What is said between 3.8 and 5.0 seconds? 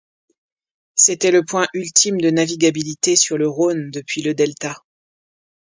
depuis le delta.